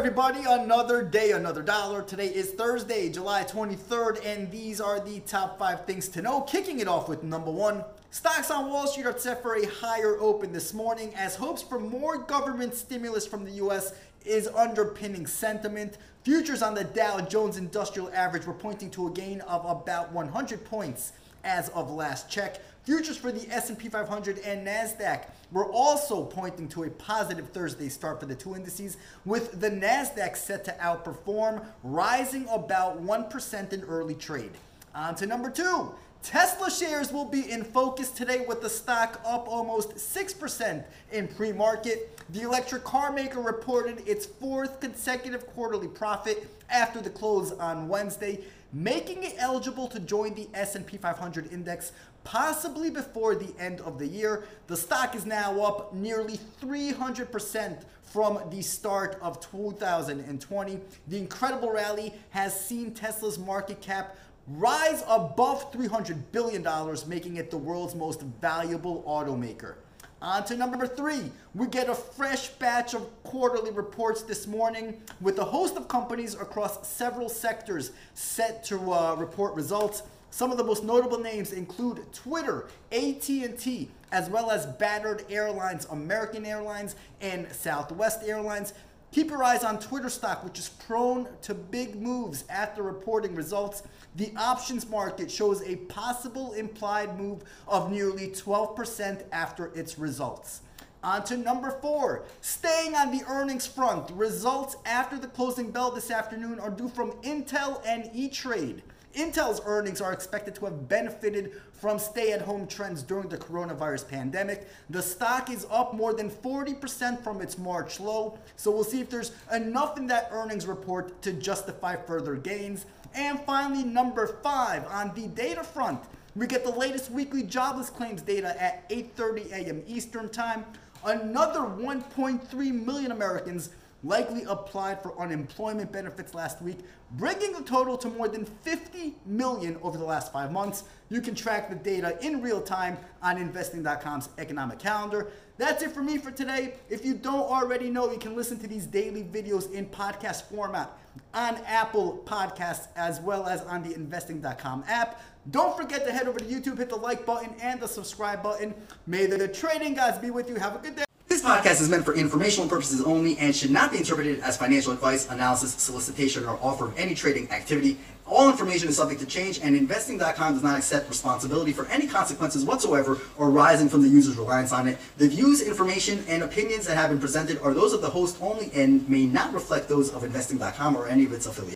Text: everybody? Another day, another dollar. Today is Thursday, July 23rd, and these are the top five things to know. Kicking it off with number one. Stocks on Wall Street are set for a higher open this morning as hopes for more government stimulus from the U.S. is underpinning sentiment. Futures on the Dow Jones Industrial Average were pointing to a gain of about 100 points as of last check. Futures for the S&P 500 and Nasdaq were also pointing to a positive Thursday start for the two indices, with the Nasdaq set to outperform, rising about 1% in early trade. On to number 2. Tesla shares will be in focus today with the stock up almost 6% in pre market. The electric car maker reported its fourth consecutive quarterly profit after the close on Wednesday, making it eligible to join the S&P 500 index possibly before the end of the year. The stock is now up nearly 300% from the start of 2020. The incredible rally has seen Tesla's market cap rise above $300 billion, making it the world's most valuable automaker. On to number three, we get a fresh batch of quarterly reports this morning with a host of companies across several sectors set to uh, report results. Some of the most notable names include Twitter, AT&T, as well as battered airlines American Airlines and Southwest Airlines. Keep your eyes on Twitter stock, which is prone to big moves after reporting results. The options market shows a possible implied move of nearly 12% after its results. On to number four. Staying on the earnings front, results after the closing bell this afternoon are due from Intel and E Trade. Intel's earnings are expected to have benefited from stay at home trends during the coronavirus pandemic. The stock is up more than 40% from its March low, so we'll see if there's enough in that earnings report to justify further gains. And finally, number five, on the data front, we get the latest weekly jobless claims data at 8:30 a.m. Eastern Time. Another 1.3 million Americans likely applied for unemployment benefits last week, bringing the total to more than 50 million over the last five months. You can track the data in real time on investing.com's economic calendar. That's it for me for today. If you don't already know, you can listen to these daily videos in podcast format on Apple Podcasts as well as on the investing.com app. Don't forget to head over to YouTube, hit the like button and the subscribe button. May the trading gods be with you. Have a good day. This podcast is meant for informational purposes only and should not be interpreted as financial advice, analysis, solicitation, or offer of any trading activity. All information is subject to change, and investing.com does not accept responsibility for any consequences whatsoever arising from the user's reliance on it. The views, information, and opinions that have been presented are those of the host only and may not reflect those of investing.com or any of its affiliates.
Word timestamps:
everybody? 0.00 0.40
Another 0.48 1.02
day, 1.02 1.32
another 1.32 1.60
dollar. 1.60 2.00
Today 2.00 2.28
is 2.28 2.52
Thursday, 2.52 3.10
July 3.10 3.44
23rd, 3.44 4.24
and 4.24 4.50
these 4.50 4.80
are 4.80 4.98
the 4.98 5.20
top 5.20 5.58
five 5.58 5.84
things 5.84 6.08
to 6.08 6.22
know. 6.22 6.40
Kicking 6.40 6.80
it 6.80 6.88
off 6.88 7.06
with 7.06 7.22
number 7.22 7.50
one. 7.50 7.84
Stocks 8.10 8.50
on 8.50 8.70
Wall 8.70 8.86
Street 8.86 9.04
are 9.04 9.18
set 9.18 9.42
for 9.42 9.56
a 9.56 9.66
higher 9.66 10.18
open 10.18 10.54
this 10.54 10.72
morning 10.72 11.14
as 11.16 11.36
hopes 11.36 11.60
for 11.60 11.78
more 11.78 12.16
government 12.16 12.74
stimulus 12.74 13.26
from 13.26 13.44
the 13.44 13.50
U.S. 13.50 13.92
is 14.24 14.48
underpinning 14.48 15.26
sentiment. 15.26 15.98
Futures 16.22 16.62
on 16.62 16.72
the 16.72 16.84
Dow 16.84 17.20
Jones 17.20 17.58
Industrial 17.58 18.10
Average 18.14 18.46
were 18.46 18.54
pointing 18.54 18.88
to 18.92 19.06
a 19.06 19.10
gain 19.10 19.42
of 19.42 19.66
about 19.66 20.12
100 20.12 20.64
points 20.64 21.12
as 21.44 21.68
of 21.70 21.90
last 21.90 22.28
check. 22.30 22.60
Futures 22.84 23.16
for 23.16 23.30
the 23.30 23.48
S&P 23.50 23.88
500 23.88 24.38
and 24.38 24.66
Nasdaq 24.66 25.26
were 25.52 25.70
also 25.70 26.24
pointing 26.24 26.68
to 26.68 26.84
a 26.84 26.90
positive 26.90 27.48
Thursday 27.50 27.88
start 27.88 28.20
for 28.20 28.26
the 28.26 28.34
two 28.34 28.54
indices, 28.56 28.96
with 29.24 29.60
the 29.60 29.70
Nasdaq 29.70 30.36
set 30.36 30.64
to 30.64 30.72
outperform, 30.80 31.64
rising 31.82 32.48
about 32.48 33.02
1% 33.02 33.72
in 33.72 33.82
early 33.82 34.14
trade. 34.14 34.52
On 34.94 35.14
to 35.14 35.26
number 35.26 35.50
2. 35.50 35.92
Tesla 36.22 36.70
shares 36.70 37.12
will 37.12 37.24
be 37.24 37.50
in 37.50 37.64
focus 37.64 38.10
today 38.10 38.44
with 38.46 38.60
the 38.60 38.68
stock 38.68 39.20
up 39.24 39.48
almost 39.48 39.94
6% 39.94 40.84
in 41.12 41.28
pre 41.28 41.50
market. 41.50 42.20
The 42.30 42.42
electric 42.42 42.84
car 42.84 43.10
maker 43.10 43.40
reported 43.40 44.06
its 44.06 44.26
fourth 44.26 44.80
consecutive 44.80 45.46
quarterly 45.46 45.88
profit 45.88 46.46
after 46.68 47.00
the 47.00 47.08
close 47.08 47.52
on 47.52 47.88
Wednesday, 47.88 48.40
making 48.72 49.24
it 49.24 49.34
eligible 49.38 49.88
to 49.88 49.98
join 49.98 50.34
the 50.34 50.48
S&P 50.52 50.98
500 50.98 51.50
index 51.52 51.92
possibly 52.22 52.90
before 52.90 53.34
the 53.34 53.52
end 53.58 53.80
of 53.80 53.98
the 53.98 54.06
year. 54.06 54.44
The 54.66 54.76
stock 54.76 55.14
is 55.14 55.24
now 55.24 55.60
up 55.62 55.94
nearly 55.94 56.38
300% 56.60 57.82
from 58.02 58.40
the 58.50 58.60
start 58.60 59.18
of 59.22 59.40
2020. 59.40 60.80
The 61.08 61.18
incredible 61.18 61.70
rally 61.70 62.12
has 62.30 62.58
seen 62.58 62.92
Tesla's 62.92 63.38
market 63.38 63.80
cap 63.80 64.16
rise 64.50 65.04
above 65.08 65.72
$300 65.72 66.18
billion, 66.32 66.66
making 67.06 67.36
it 67.36 67.50
the 67.50 67.58
world's 67.58 67.94
most 67.94 68.22
valuable 68.22 69.04
automaker. 69.06 69.74
On 70.22 70.44
to 70.44 70.56
number 70.56 70.86
three, 70.86 71.30
we 71.54 71.66
get 71.66 71.88
a 71.88 71.94
fresh 71.94 72.48
batch 72.50 72.92
of 72.92 73.08
quarterly 73.22 73.70
reports 73.70 74.22
this 74.22 74.46
morning 74.46 75.00
with 75.20 75.38
a 75.38 75.44
host 75.44 75.76
of 75.76 75.88
companies 75.88 76.34
across 76.34 76.86
several 76.86 77.30
sectors 77.30 77.92
set 78.12 78.62
to 78.64 78.92
uh, 78.92 79.14
report 79.14 79.54
results. 79.54 80.02
Some 80.30 80.50
of 80.50 80.58
the 80.58 80.64
most 80.64 80.84
notable 80.84 81.18
names 81.18 81.52
include 81.52 82.12
Twitter, 82.12 82.68
AT&T, 82.92 83.88
as 84.12 84.28
well 84.28 84.50
as 84.50 84.66
battered 84.66 85.24
airlines 85.30 85.86
American 85.90 86.44
Airlines 86.44 86.96
and 87.22 87.50
Southwest 87.50 88.22
Airlines. 88.24 88.74
Keep 89.12 89.30
your 89.30 89.42
eyes 89.42 89.64
on 89.64 89.80
Twitter 89.80 90.08
stock, 90.08 90.44
which 90.44 90.58
is 90.58 90.68
prone 90.68 91.28
to 91.42 91.52
big 91.52 92.00
moves 92.00 92.44
after 92.48 92.84
reporting 92.84 93.34
results. 93.34 93.82
The 94.14 94.32
options 94.36 94.88
market 94.88 95.28
shows 95.28 95.62
a 95.62 95.76
possible 95.76 96.52
implied 96.52 97.18
move 97.18 97.42
of 97.66 97.90
nearly 97.90 98.28
12% 98.28 99.24
after 99.32 99.72
its 99.74 99.98
results. 99.98 100.60
On 101.02 101.24
to 101.24 101.36
number 101.36 101.72
four. 101.82 102.24
Staying 102.40 102.94
on 102.94 103.10
the 103.10 103.24
earnings 103.26 103.66
front, 103.66 104.10
results 104.12 104.76
after 104.84 105.18
the 105.18 105.28
closing 105.28 105.72
bell 105.72 105.90
this 105.90 106.12
afternoon 106.12 106.60
are 106.60 106.70
due 106.70 106.88
from 106.88 107.10
Intel 107.22 107.82
and 107.84 108.10
E 108.14 108.28
Trade. 108.28 108.82
Intel's 109.14 109.60
earnings 109.64 110.00
are 110.00 110.12
expected 110.12 110.54
to 110.54 110.66
have 110.66 110.88
benefited 110.88 111.60
from 111.72 111.98
stay 111.98 112.32
at 112.32 112.42
home 112.42 112.66
trends 112.66 113.02
during 113.02 113.28
the 113.28 113.38
coronavirus 113.38 114.08
pandemic. 114.08 114.68
The 114.88 115.02
stock 115.02 115.50
is 115.50 115.66
up 115.70 115.94
more 115.94 116.14
than 116.14 116.30
40% 116.30 117.22
from 117.22 117.40
its 117.40 117.58
March 117.58 117.98
low, 117.98 118.38
so 118.56 118.70
we'll 118.70 118.84
see 118.84 119.00
if 119.00 119.10
there's 119.10 119.32
enough 119.52 119.98
in 119.98 120.06
that 120.08 120.28
earnings 120.30 120.66
report 120.66 121.20
to 121.22 121.32
justify 121.32 121.96
further 121.96 122.36
gains. 122.36 122.86
And 123.14 123.40
finally, 123.40 123.82
number 123.82 124.26
five, 124.42 124.86
on 124.86 125.12
the 125.14 125.26
data 125.28 125.64
front, 125.64 126.00
we 126.36 126.46
get 126.46 126.62
the 126.62 126.70
latest 126.70 127.10
weekly 127.10 127.42
jobless 127.42 127.90
claims 127.90 128.22
data 128.22 128.60
at 128.62 128.88
8:30 128.88 129.50
a.m. 129.52 129.82
Eastern 129.86 130.28
Time. 130.28 130.64
Another 131.04 131.60
1.3 131.60 132.84
million 132.84 133.10
Americans 133.10 133.70
likely 134.02 134.44
applied 134.44 135.02
for 135.02 135.18
unemployment 135.18 135.92
benefits 135.92 136.34
last 136.34 136.62
week, 136.62 136.78
bringing 137.12 137.52
the 137.52 137.62
total 137.62 137.96
to 137.98 138.08
more 138.08 138.28
than 138.28 138.44
50 138.44 139.14
million 139.26 139.78
over 139.82 139.98
the 139.98 140.04
last 140.04 140.32
five 140.32 140.52
months. 140.52 140.84
You 141.08 141.20
can 141.20 141.34
track 141.34 141.68
the 141.68 141.76
data 141.76 142.18
in 142.24 142.40
real 142.40 142.62
time 142.62 142.96
on 143.22 143.36
investing.com's 143.36 144.28
economic 144.38 144.78
calendar. 144.78 145.28
That's 145.58 145.82
it 145.82 145.92
for 145.92 146.02
me 146.02 146.16
for 146.16 146.30
today. 146.30 146.74
If 146.88 147.04
you 147.04 147.14
don't 147.14 147.50
already 147.50 147.90
know, 147.90 148.10
you 148.10 148.18
can 148.18 148.34
listen 148.34 148.58
to 148.60 148.66
these 148.66 148.86
daily 148.86 149.22
videos 149.22 149.70
in 149.72 149.86
podcast 149.86 150.44
format 150.44 150.90
on 151.34 151.56
Apple 151.66 152.22
Podcasts 152.24 152.88
as 152.96 153.20
well 153.20 153.46
as 153.46 153.60
on 153.62 153.82
the 153.82 153.94
investing.com 153.94 154.84
app. 154.86 155.20
Don't 155.50 155.76
forget 155.76 156.06
to 156.06 156.12
head 156.12 156.28
over 156.28 156.38
to 156.38 156.44
YouTube, 156.44 156.78
hit 156.78 156.88
the 156.88 156.96
like 156.96 157.26
button 157.26 157.54
and 157.60 157.80
the 157.80 157.88
subscribe 157.88 158.42
button. 158.42 158.74
May 159.06 159.26
the 159.26 159.48
trading 159.48 159.94
gods 159.94 160.18
be 160.18 160.30
with 160.30 160.48
you. 160.48 160.56
Have 160.56 160.76
a 160.76 160.78
good 160.78 160.96
day. 160.96 161.04
This 161.40 161.48
podcast 161.48 161.80
is 161.80 161.88
meant 161.88 162.04
for 162.04 162.12
informational 162.12 162.68
purposes 162.68 163.00
only 163.00 163.38
and 163.38 163.56
should 163.56 163.70
not 163.70 163.92
be 163.92 163.96
interpreted 163.96 164.40
as 164.40 164.58
financial 164.58 164.92
advice, 164.92 165.26
analysis, 165.30 165.72
solicitation, 165.72 166.44
or 166.44 166.58
offer 166.60 166.88
of 166.88 166.98
any 166.98 167.14
trading 167.14 167.50
activity. 167.50 167.96
All 168.26 168.50
information 168.50 168.90
is 168.90 168.98
subject 168.98 169.22
to 169.22 169.26
change, 169.26 169.58
and 169.58 169.74
investing.com 169.74 170.52
does 170.52 170.62
not 170.62 170.76
accept 170.76 171.08
responsibility 171.08 171.72
for 171.72 171.86
any 171.86 172.06
consequences 172.06 172.66
whatsoever 172.66 173.18
arising 173.38 173.88
from 173.88 174.02
the 174.02 174.08
user's 174.10 174.36
reliance 174.36 174.70
on 174.70 174.86
it. 174.86 174.98
The 175.16 175.28
views, 175.28 175.62
information, 175.62 176.22
and 176.28 176.42
opinions 176.42 176.86
that 176.86 176.98
have 176.98 177.08
been 177.08 177.18
presented 177.18 177.58
are 177.62 177.72
those 177.72 177.94
of 177.94 178.02
the 178.02 178.10
host 178.10 178.36
only 178.42 178.70
and 178.74 179.08
may 179.08 179.24
not 179.24 179.54
reflect 179.54 179.88
those 179.88 180.12
of 180.12 180.24
investing.com 180.24 180.94
or 180.94 181.08
any 181.08 181.24
of 181.24 181.32
its 181.32 181.46
affiliates. 181.46 181.74